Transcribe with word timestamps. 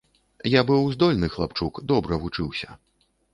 Я 0.51 0.61
быў 0.71 0.87
здольны 0.95 1.29
хлапчук, 1.35 1.83
добра 1.93 2.19
вучыўся. 2.25 2.69